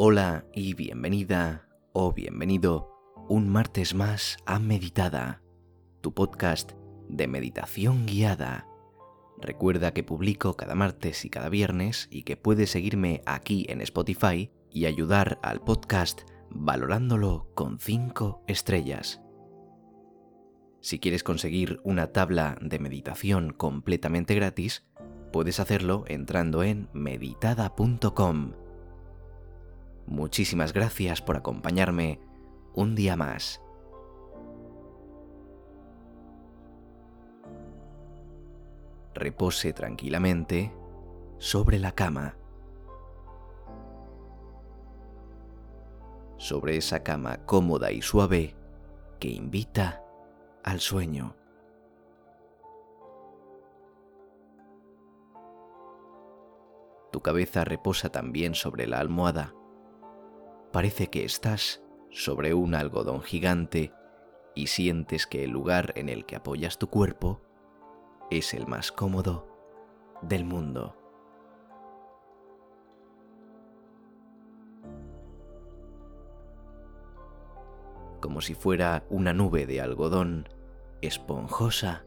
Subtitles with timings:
[0.00, 2.88] Hola y bienvenida o bienvenido
[3.28, 5.42] un martes más a Meditada,
[6.02, 6.70] tu podcast
[7.08, 8.68] de meditación guiada.
[9.42, 14.52] Recuerda que publico cada martes y cada viernes y que puedes seguirme aquí en Spotify
[14.70, 19.20] y ayudar al podcast valorándolo con 5 estrellas.
[20.80, 24.84] Si quieres conseguir una tabla de meditación completamente gratis,
[25.32, 28.67] puedes hacerlo entrando en meditada.com.
[30.08, 32.18] Muchísimas gracias por acompañarme
[32.74, 33.60] un día más.
[39.14, 40.74] Repose tranquilamente
[41.36, 42.36] sobre la cama.
[46.38, 48.56] Sobre esa cama cómoda y suave
[49.20, 50.02] que invita
[50.64, 51.36] al sueño.
[57.12, 59.57] Tu cabeza reposa también sobre la almohada.
[60.72, 63.92] Parece que estás sobre un algodón gigante
[64.54, 67.40] y sientes que el lugar en el que apoyas tu cuerpo
[68.30, 69.48] es el más cómodo
[70.20, 70.94] del mundo.
[78.20, 80.48] Como si fuera una nube de algodón
[81.00, 82.04] esponjosa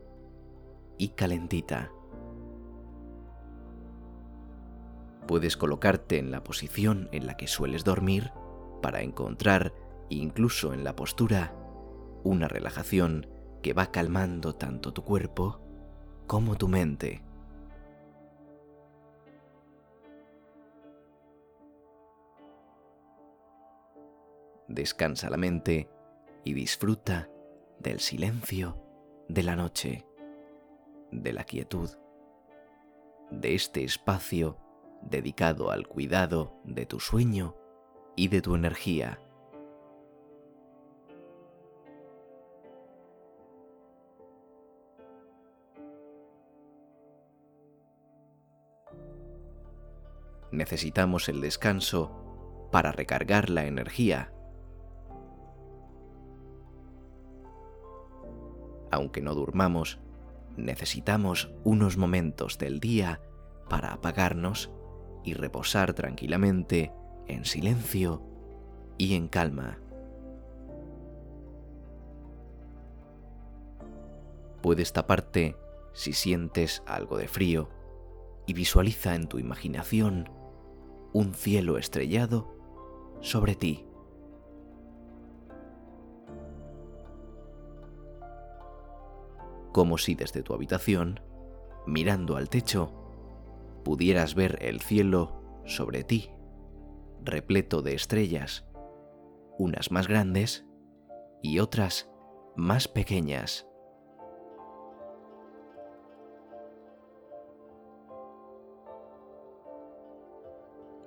[0.97, 1.91] y calentita.
[5.25, 8.31] Puedes colocarte en la posición en la que sueles dormir
[8.81, 9.73] para encontrar,
[10.09, 11.53] incluso en la postura,
[12.23, 13.27] una relajación
[13.61, 15.61] que va calmando tanto tu cuerpo
[16.27, 17.23] como tu mente.
[24.67, 25.89] Descansa la mente
[26.43, 27.29] y disfruta
[27.79, 28.81] del silencio
[29.27, 30.05] de la noche,
[31.11, 31.89] de la quietud,
[33.31, 34.57] de este espacio
[35.01, 37.55] dedicado al cuidado de tu sueño
[38.21, 39.19] y de tu energía.
[50.51, 54.31] Necesitamos el descanso para recargar la energía
[58.91, 59.99] aunque no durmamos,
[60.57, 63.21] necesitamos unos momentos del día
[63.69, 64.69] para apagarnos
[65.23, 66.91] y reposar tranquilamente
[67.27, 68.21] en silencio
[68.97, 69.79] y en calma.
[74.61, 75.57] Puedes taparte
[75.93, 77.69] si sientes algo de frío
[78.45, 80.29] y visualiza en tu imaginación
[81.13, 82.55] un cielo estrellado
[83.21, 83.85] sobre ti.
[89.71, 91.19] como si desde tu habitación,
[91.85, 92.91] mirando al techo,
[93.83, 96.29] pudieras ver el cielo sobre ti,
[97.21, 98.65] repleto de estrellas,
[99.57, 100.65] unas más grandes
[101.41, 102.09] y otras
[102.55, 103.67] más pequeñas.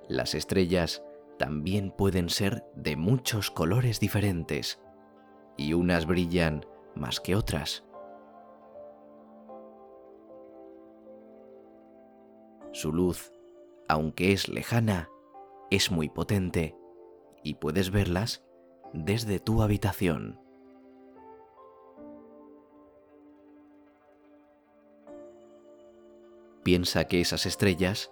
[0.07, 1.03] Las estrellas
[1.39, 4.79] también pueden ser de muchos colores diferentes,
[5.57, 6.65] y unas brillan
[6.95, 7.83] más que otras.
[12.71, 13.31] Su luz,
[13.87, 15.09] aunque es lejana,
[15.69, 16.75] es muy potente
[17.43, 18.43] y puedes verlas
[18.93, 20.39] desde tu habitación.
[26.63, 28.11] Piensa que esas estrellas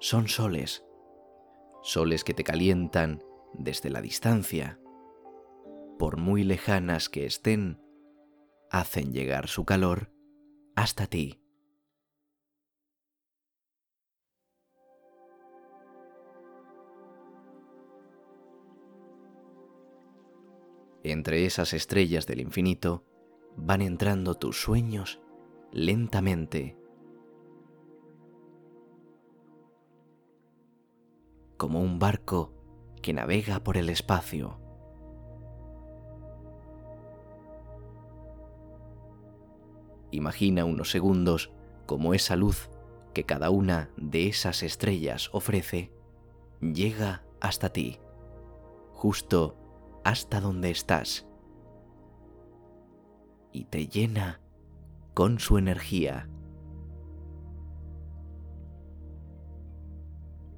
[0.00, 0.84] son soles,
[1.82, 3.22] soles que te calientan
[3.54, 4.80] desde la distancia.
[5.98, 7.80] Por muy lejanas que estén,
[8.70, 10.10] hacen llegar su calor
[10.74, 11.40] hasta ti.
[21.08, 23.04] Entre esas estrellas del infinito
[23.56, 25.20] van entrando tus sueños
[25.70, 26.76] lentamente,
[31.56, 32.52] como un barco
[33.02, 34.58] que navega por el espacio.
[40.10, 41.52] Imagina unos segundos
[41.86, 42.68] como esa luz
[43.14, 45.92] que cada una de esas estrellas ofrece
[46.60, 48.00] llega hasta ti,
[48.92, 49.56] justo
[50.06, 51.26] hasta donde estás
[53.50, 54.40] y te llena
[55.14, 56.30] con su energía.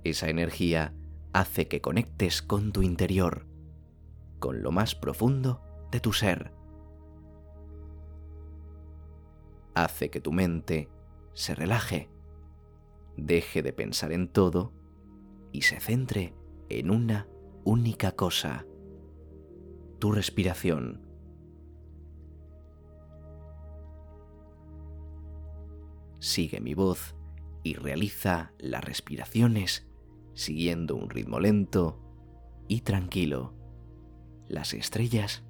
[0.04, 0.94] Esa energía
[1.32, 3.46] hace que conectes con tu interior,
[4.38, 6.52] con lo más profundo de tu ser.
[9.74, 10.90] Hace que tu mente
[11.32, 12.10] se relaje,
[13.16, 14.74] deje de pensar en todo
[15.52, 16.34] y se centre
[16.68, 17.26] en una
[17.64, 18.66] única cosa,
[19.98, 21.02] tu respiración.
[26.20, 27.14] Sigue mi voz
[27.62, 29.88] y realiza las respiraciones
[30.34, 32.00] siguiendo un ritmo lento
[32.68, 33.54] y tranquilo.
[34.46, 35.44] Las estrellas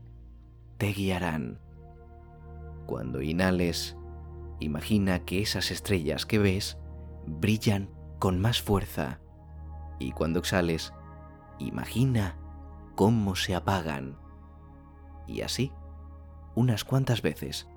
[0.78, 1.60] te guiarán.
[2.86, 3.96] Cuando inhales,
[4.60, 6.78] imagina que esas estrellas que ves
[7.26, 9.20] brillan con más fuerza.
[9.98, 10.94] Y cuando exhales,
[11.58, 12.38] imagina
[12.94, 14.16] cómo se apagan.
[15.28, 15.70] Y así,
[16.54, 17.68] unas cuantas veces.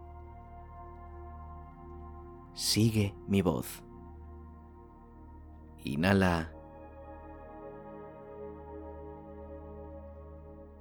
[2.54, 3.84] Sigue mi voz.
[5.84, 6.52] Inhala.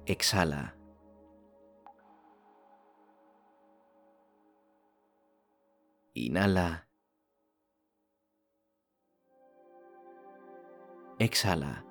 [0.05, 0.75] Exhala.
[6.13, 6.87] Inhala.
[11.19, 11.90] Exhala.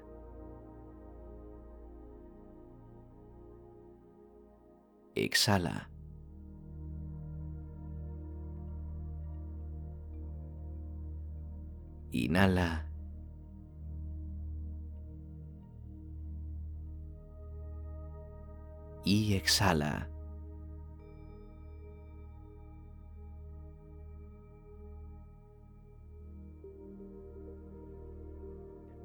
[5.15, 5.89] Exhala.
[12.11, 12.87] Inhala.
[19.03, 20.07] Y exhala.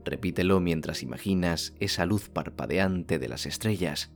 [0.04, 4.12] Repítelo mientras imaginas esa luz parpadeante de las estrellas.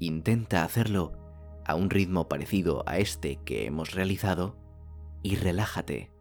[0.00, 1.12] Intenta hacerlo
[1.66, 4.56] a un ritmo parecido a este que hemos realizado
[5.22, 6.12] y relájate.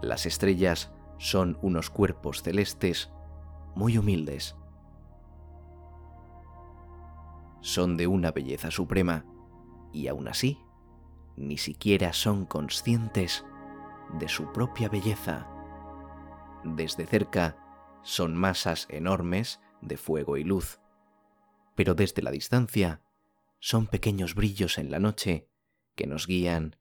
[0.00, 3.10] Las estrellas son unos cuerpos celestes
[3.74, 4.56] muy humildes.
[7.60, 9.24] Son de una belleza suprema
[9.92, 10.58] y aún así
[11.40, 13.44] ni siquiera son conscientes
[14.18, 15.48] de su propia belleza.
[16.64, 17.56] Desde cerca
[18.02, 20.80] son masas enormes de fuego y luz,
[21.74, 23.02] pero desde la distancia
[23.58, 25.48] son pequeños brillos en la noche
[25.94, 26.76] que nos guían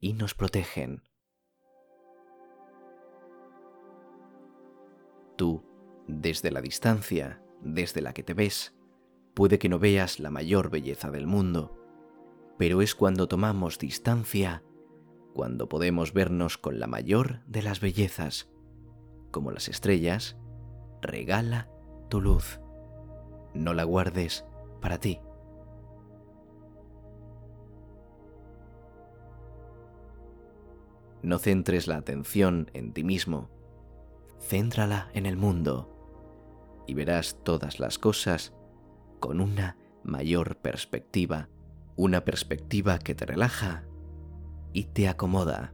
[0.00, 1.02] y nos protegen.
[5.36, 5.64] Tú,
[6.06, 8.76] desde la distancia, desde la que te ves,
[9.34, 11.76] puede que no veas la mayor belleza del mundo,
[12.56, 14.62] pero es cuando tomamos distancia,
[15.34, 18.48] cuando podemos vernos con la mayor de las bellezas,
[19.32, 20.36] como las estrellas,
[21.02, 21.68] regala
[22.08, 22.60] tu luz.
[23.52, 24.44] No la guardes
[24.80, 25.20] para ti.
[31.22, 33.48] No centres la atención en ti mismo,
[34.38, 35.90] céntrala en el mundo
[36.86, 38.54] y verás todas las cosas
[39.24, 41.48] con una mayor perspectiva,
[41.96, 43.86] una perspectiva que te relaja
[44.74, 45.72] y te acomoda.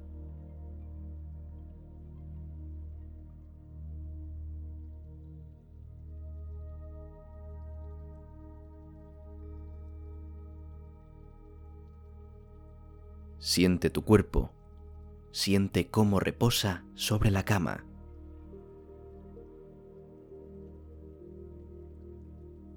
[13.41, 14.53] Siente tu cuerpo,
[15.33, 17.90] siente cómo reposa sobre la cama.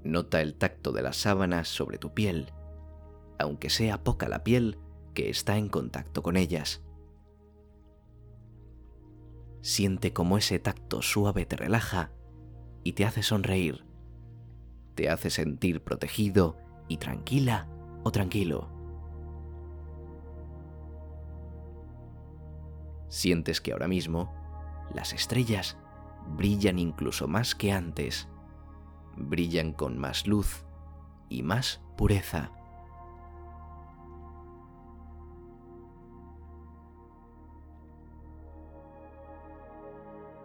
[0.03, 2.51] Nota el tacto de las sábanas sobre tu piel,
[3.39, 4.77] aunque sea poca la piel
[5.13, 6.83] que está en contacto con ellas.
[9.62, 12.12] Siente cómo ese tacto suave te relaja
[12.83, 13.86] y te hace sonreír.
[14.95, 16.57] Te hace sentir protegido
[16.89, 17.69] y tranquila
[18.03, 18.69] o tranquilo.
[23.07, 24.33] Sientes que ahora mismo
[24.93, 25.77] las estrellas
[26.36, 28.27] brillan incluso más que antes
[29.15, 30.65] brillan con más luz
[31.29, 32.51] y más pureza.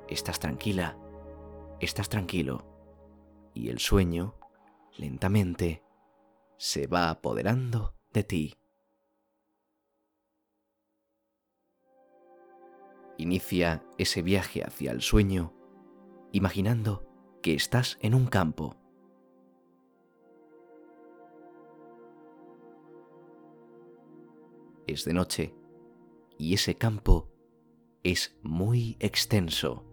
[0.09, 0.97] Estás tranquila,
[1.81, 2.65] estás tranquilo,
[3.53, 4.35] y el sueño,
[4.97, 5.83] lentamente,
[6.57, 8.55] se va apoderando de ti.
[13.19, 15.53] Inicia ese viaje hacia el sueño
[16.33, 17.08] imaginando
[17.43, 18.77] que estás en un campo.
[24.87, 25.55] Es de noche
[26.39, 27.31] y ese campo
[28.03, 29.85] es muy extenso.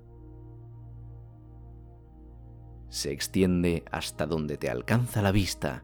[2.90, 5.84] Se extiende hasta donde te alcanza la vista.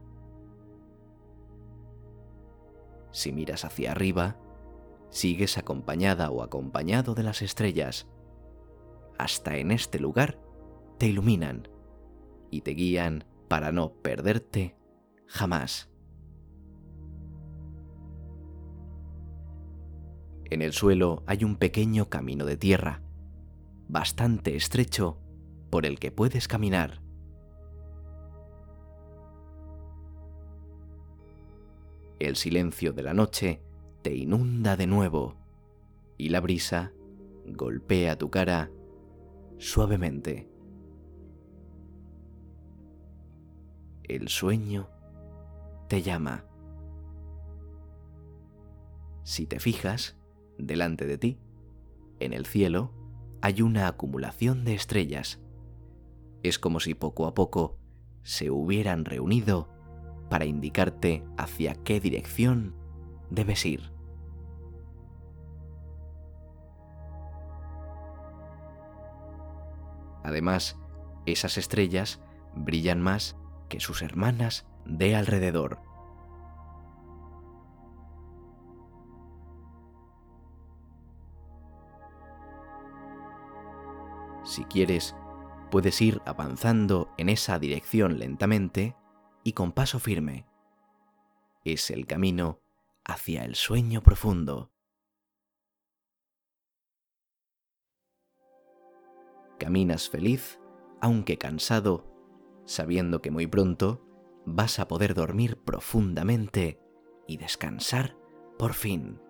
[3.10, 4.38] Si miras hacia arriba,
[5.10, 8.08] sigues acompañada o acompañado de las estrellas.
[9.18, 10.41] Hasta en este lugar
[11.02, 11.66] te iluminan
[12.52, 14.76] y te guían para no perderte
[15.26, 15.90] jamás.
[20.48, 23.02] En el suelo hay un pequeño camino de tierra,
[23.88, 25.18] bastante estrecho,
[25.70, 27.02] por el que puedes caminar.
[32.20, 33.60] El silencio de la noche
[34.02, 35.34] te inunda de nuevo
[36.16, 36.92] y la brisa
[37.44, 38.70] golpea tu cara
[39.58, 40.51] suavemente.
[44.12, 44.90] El sueño
[45.88, 46.44] te llama.
[49.22, 50.18] Si te fijas,
[50.58, 51.38] delante de ti,
[52.20, 52.92] en el cielo,
[53.40, 55.40] hay una acumulación de estrellas.
[56.42, 57.78] Es como si poco a poco
[58.22, 59.70] se hubieran reunido
[60.28, 62.74] para indicarte hacia qué dirección
[63.30, 63.94] debes ir.
[70.22, 70.78] Además,
[71.24, 72.20] esas estrellas
[72.54, 73.38] brillan más
[73.72, 75.80] que sus hermanas de alrededor.
[84.44, 85.16] Si quieres,
[85.70, 88.94] puedes ir avanzando en esa dirección lentamente
[89.42, 90.44] y con paso firme.
[91.64, 92.60] Es el camino
[93.06, 94.70] hacia el sueño profundo.
[99.58, 100.60] Caminas feliz,
[101.00, 102.11] aunque cansado,
[102.64, 104.04] sabiendo que muy pronto
[104.44, 106.80] vas a poder dormir profundamente
[107.26, 108.16] y descansar
[108.58, 109.20] por fin.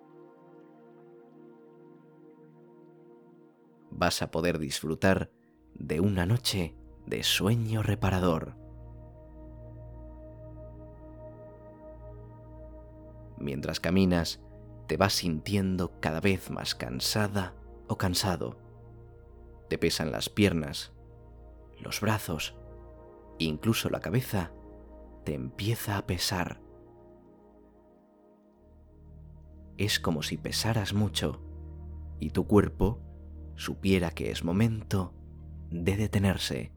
[3.97, 5.31] vas a poder disfrutar
[5.73, 6.75] de una noche
[7.05, 8.55] de sueño reparador.
[13.37, 14.41] Mientras caminas,
[14.87, 17.55] te vas sintiendo cada vez más cansada
[17.87, 18.57] o cansado.
[19.69, 20.93] Te pesan las piernas,
[21.79, 22.55] los brazos,
[23.39, 24.51] incluso la cabeza
[25.23, 26.61] te empieza a pesar.
[29.77, 31.41] Es como si pesaras mucho
[32.19, 33.01] y tu cuerpo
[33.55, 35.13] supiera que es momento
[35.69, 36.71] de detenerse.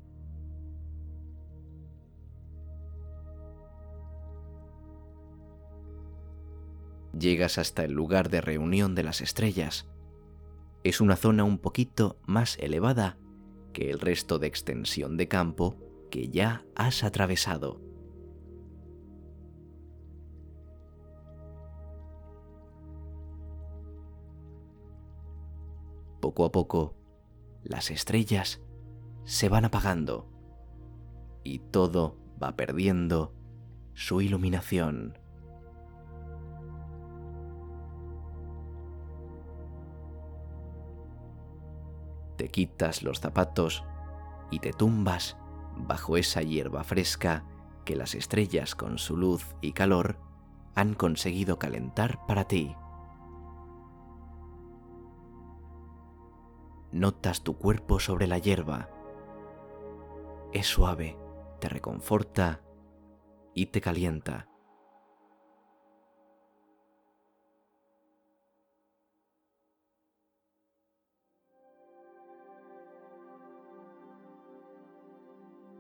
[7.19, 9.89] Llegas hasta el lugar de reunión de las estrellas.
[10.85, 13.19] Es una zona un poquito más elevada
[13.73, 17.81] que el resto de extensión de campo que ya has atravesado.
[26.21, 26.95] Poco a poco,
[27.63, 28.61] las estrellas
[29.25, 30.29] se van apagando
[31.45, 33.35] y todo va perdiendo
[33.95, 35.19] su iluminación.
[42.37, 43.85] Te quitas los zapatos
[44.51, 45.37] y te tumbas
[45.77, 47.45] bajo esa hierba fresca
[47.85, 50.19] que las estrellas con su luz y calor
[50.75, 52.75] han conseguido calentar para ti.
[56.97, 58.89] notas tu cuerpo sobre la hierba.
[60.53, 61.19] Es suave,
[61.61, 62.63] te reconforta
[63.55, 64.49] y te calienta.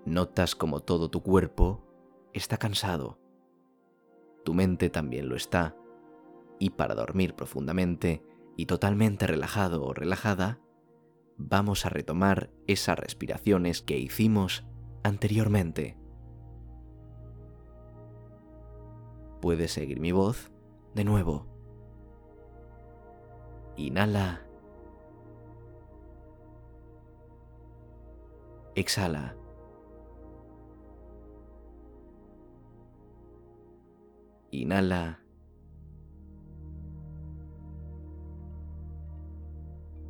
[0.06, 1.82] Notas como todo tu cuerpo
[2.32, 3.18] está cansado.
[4.44, 5.76] Tu mente también lo está.
[6.60, 8.22] Y para dormir profundamente
[8.56, 10.60] y totalmente relajado o relajada,
[11.36, 14.64] vamos a retomar esas respiraciones que hicimos
[15.02, 15.98] anteriormente.
[19.40, 20.52] Puedes seguir mi voz
[20.94, 21.48] de nuevo.
[23.76, 24.46] Inhala.
[28.76, 29.36] Exhala.
[34.66, 35.16] Inhala.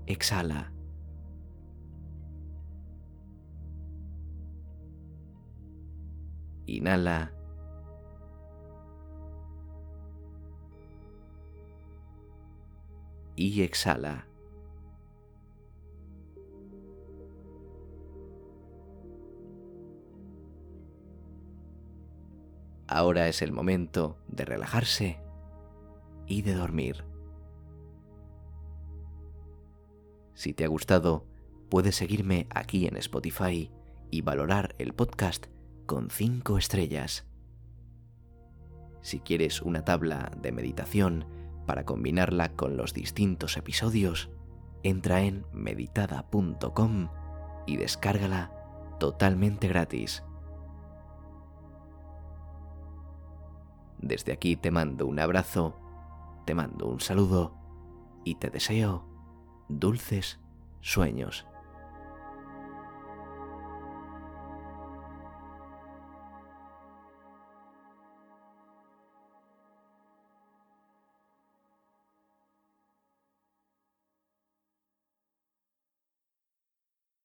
[0.06, 0.72] Exhala.
[6.66, 7.30] Inhala.
[13.36, 14.24] Y exhala.
[22.88, 25.20] Ahora es el momento de relajarse
[26.26, 27.04] y de dormir.
[30.34, 31.26] Si te ha gustado,
[31.70, 33.70] puedes seguirme aquí en Spotify
[34.10, 35.46] y valorar el podcast
[35.86, 37.26] con 5 estrellas.
[39.00, 41.26] Si quieres una tabla de meditación
[41.64, 44.30] para combinarla con los distintos episodios,
[44.82, 47.08] entra en meditada.com
[47.66, 48.52] y descárgala
[48.98, 50.22] totalmente gratis.
[54.06, 55.74] Desde aquí te mando un abrazo,
[56.44, 57.56] te mando un saludo
[58.24, 59.04] y te deseo
[59.68, 60.38] dulces
[60.80, 61.44] sueños.